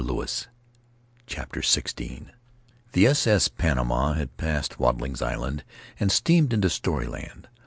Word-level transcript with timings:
CHAPTER 1.27 1.59
XVI 1.61 2.31
he 2.91 3.05
S.S. 3.05 3.49
Panama 3.49 4.13
had 4.13 4.35
passed 4.35 4.79
Watling's 4.79 5.21
Island 5.21 5.63
and 5.99 6.11
steamed 6.11 6.53
into 6.53 6.71
story 6.71 7.05
land. 7.05 7.47